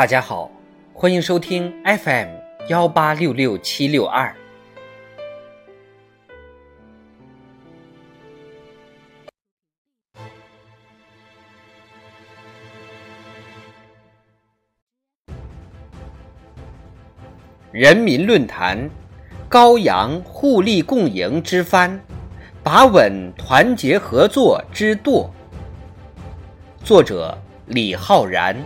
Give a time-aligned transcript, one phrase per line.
[0.00, 0.50] 大家好，
[0.94, 2.28] 欢迎收听 FM
[2.68, 4.34] 幺八六六七六二。
[17.70, 18.88] 人民论坛，
[19.50, 22.00] 高扬互利共赢之帆，
[22.62, 25.30] 把稳团结合作之舵。
[26.82, 27.36] 作者：
[27.66, 28.56] 李浩然。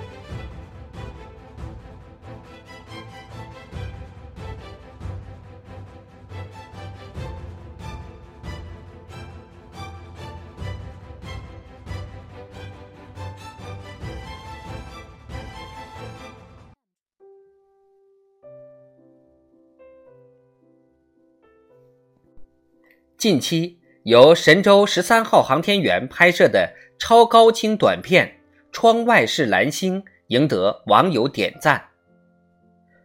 [23.25, 28.27] 近期，由神舟十三号航天员拍摄的超高清短片
[28.71, 31.83] 《窗外是蓝星》赢得网友点赞。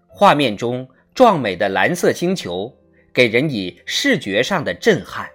[0.09, 0.85] 画面中
[1.16, 2.75] 壮美的蓝色星球，
[3.13, 5.25] 给人以视觉上的震撼，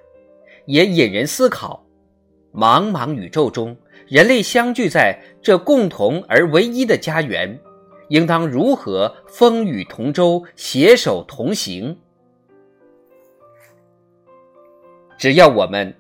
[0.67, 1.83] 也引人思考：
[2.53, 3.75] 茫茫宇宙中，
[4.07, 7.59] 人类相聚在这共同而唯一的家园，
[8.11, 11.99] 应当如何风雨同舟、携手同行？
[15.25, 15.95] 只要我们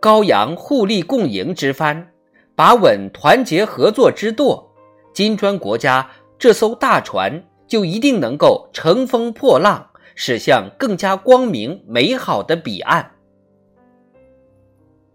[0.00, 2.08] 高扬互利共赢之帆，
[2.54, 4.72] 把稳团结合作之舵，
[5.12, 13.10] 金砖国家这艘大船就一定能够乘风破浪，驶向更加光明美好的彼岸。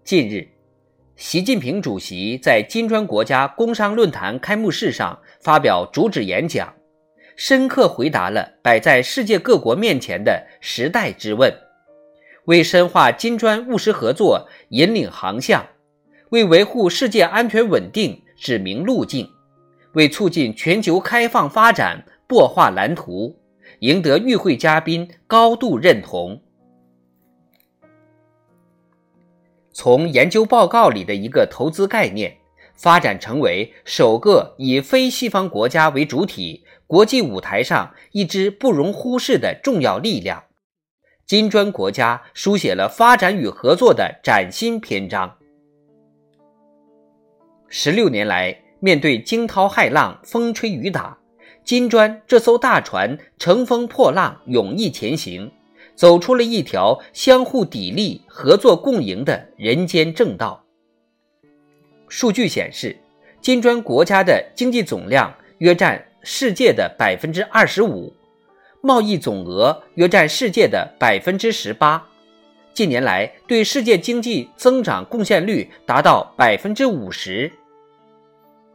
[0.04, 0.48] 近日，
[1.16, 6.72] 习近平主席在金砖国家工商论坛开幕式上发表主旨演讲，
[7.36, 11.52] 深刻回答了摆在世界各国面前的时代之问。
[12.46, 15.66] 为深化金砖务实合作引领航向，
[16.30, 19.30] 为维护世界安全稳定指明路径，
[19.94, 23.38] 为促进全球开放发展擘画蓝图，
[23.80, 26.42] 赢得与会嘉宾高度认同。
[29.74, 32.38] 从研究报告里的一个投资概念，
[32.76, 40.44] 发展成为首个以非西方国家为主体、国际舞台上一支不容忽视的重要力量。
[41.26, 45.38] 金砖国家书写了发展与合作的崭新篇章。
[47.70, 51.18] 十六年来，面对惊涛骇浪、风吹雨打，
[51.64, 55.50] 金砖这艘大船乘风破浪、勇毅前行，
[55.96, 60.66] 走出了一条相互砥砺、合作共赢的人间正道。
[62.10, 62.98] 数据显示，
[63.40, 68.14] 金砖国家的经济总量约占世界的百分之二十五。
[68.84, 72.04] 贸易总额约占世界的百分之十八，
[72.74, 77.52] 近年来对世界经济增长贡献率达到百分之五十。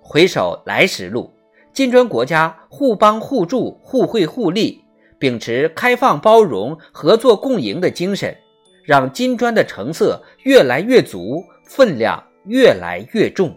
[0.01, 1.33] 回首来时路，
[1.73, 4.81] 金砖国家互帮互助、互惠互利，
[5.19, 8.37] 秉持开放包容、合作共赢的精神，
[8.85, 13.53] 让金砖的成色越来越足，分量越来越重。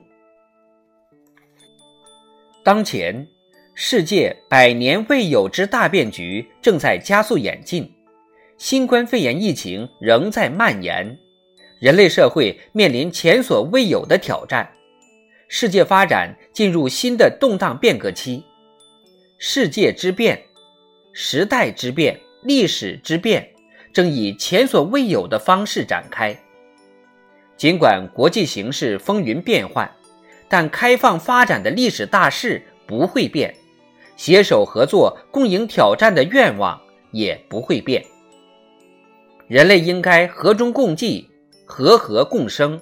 [2.64, 3.28] 当前。
[3.82, 7.90] 世界百年未有之大变局正在加速演进，
[8.58, 11.18] 新冠肺炎疫情仍在蔓延，
[11.80, 14.70] 人类社会面临前所未有的挑战，
[15.48, 18.44] 世界发展进入新的动荡变革期。
[19.38, 20.44] 世界之变、
[21.14, 23.50] 时代之变、历史之变
[23.94, 26.38] 正以前所未有的方式展开。
[27.56, 29.90] 尽管国际形势风云变幻，
[30.50, 33.56] 但开放发展的历史大势不会变。
[34.20, 36.78] 携手合作、共赢挑战的愿望
[37.12, 38.04] 也不会变。
[39.48, 41.26] 人类应该和衷共济、
[41.66, 42.82] 和和共生，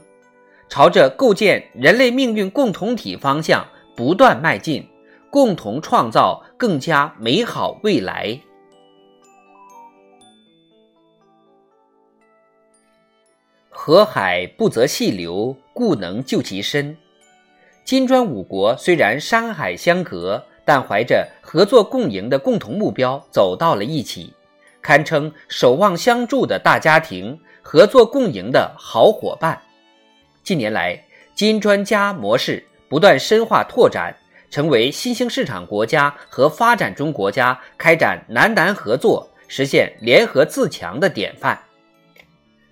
[0.68, 3.64] 朝着构建人类命运共同体方向
[3.96, 4.84] 不断迈进，
[5.30, 8.42] 共同创造更加美好未来。
[13.70, 16.98] 河海不择细流，故能就其深。
[17.86, 20.44] 金砖五国虽然山海相隔。
[20.68, 24.34] 但怀着合作共赢的共同目标走到了一起，
[24.82, 29.58] 堪称守望相助的大家庭，合作共赢的好伙伴。
[30.44, 31.02] 近年来，
[31.34, 34.14] 金砖加模式不断深化拓展，
[34.50, 41.58] 成为新兴市场国家和发展中国家开展南南合作、实现联合自强的典范。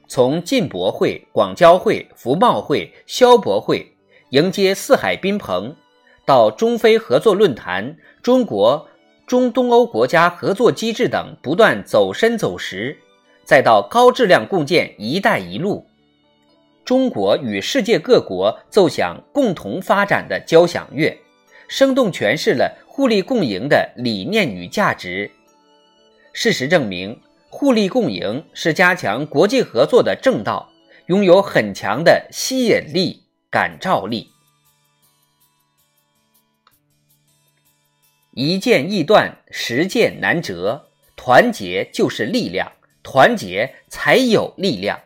[0.10, 3.90] 从进博会、广交会、服贸会、消博会，
[4.32, 5.74] 迎接四海宾朋。
[6.26, 8.88] 到中非合作论坛、中国
[9.28, 12.98] 中东欧国家合作机制等不断走深走实，
[13.44, 15.86] 再到高质量共建“一带一路”，
[16.84, 21.16] 中国与世界各国奏响共同发展的交响乐，
[21.68, 25.30] 生动诠释了互利共赢的理念与价值。
[26.34, 27.20] 事实证明，
[27.50, 30.70] 互利共赢是加强国际合作的正道，
[31.06, 34.35] 拥有很强的吸引力、感召力。
[38.36, 40.90] 一剑易断，十剑难折。
[41.16, 45.00] 团结就是力量，团结才有力量。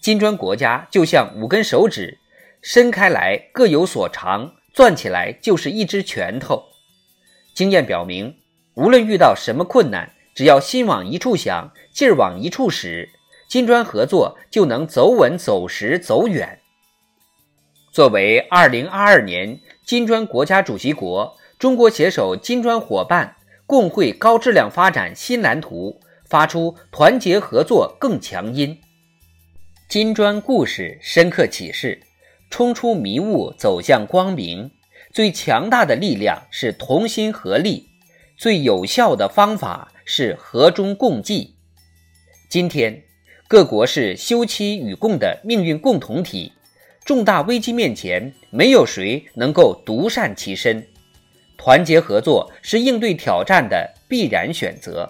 [0.00, 2.18] 金砖国家就像五根手指，
[2.60, 6.64] 伸开来各有所长，攥起来就是一只拳头。
[7.54, 8.34] 经验表明，
[8.74, 13.10] 无论遇到什么困难，只要心往一处想，劲儿往一处使，
[13.48, 16.58] 金砖合作就能走稳、走实、走远。
[17.92, 23.36] 作为二零二二年金砖国家主席国，中国携手金砖伙伴。
[23.66, 28.76] 共绘高质量发展新蓝图，发出团结合作更强音。
[29.88, 32.02] 金砖故事深刻启示：
[32.50, 34.72] 冲出迷雾，走向光明。
[35.12, 37.88] 最强大的力量是同心合力，
[38.36, 41.54] 最有效的方法是和衷共济。
[42.50, 43.04] 今天，
[43.46, 46.52] 各国是休戚与共的命运共同体，
[47.04, 50.84] 重大危机面前，没有谁能够独善其身。
[51.62, 55.08] 团结合作是应对挑战的必然选择，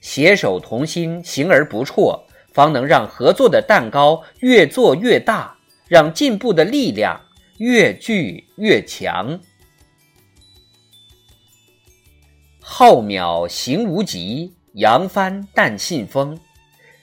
[0.00, 5.58] 携手同心，行而不辍，方能让合作的蛋糕越做越大，
[5.88, 7.20] 让进步的力量
[7.58, 9.40] 越聚越强。
[12.60, 16.38] 浩渺行无极，扬帆但信风。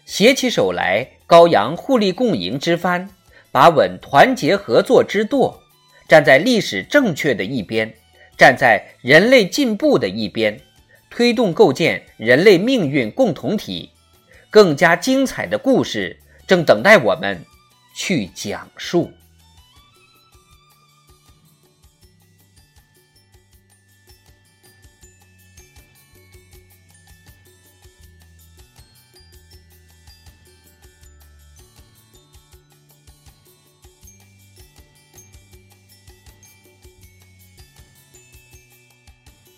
[0.06, 3.10] 携起手来，高扬互利共赢之帆，
[3.52, 5.62] 把稳团结合作之舵，
[6.08, 7.94] 站在历史正确的一边。
[8.38, 10.60] 站在人类进步的一边，
[11.10, 13.92] 推动构建人类命运共同体，
[14.50, 17.40] 更加精彩的故事正等待我们
[17.96, 19.12] 去讲述。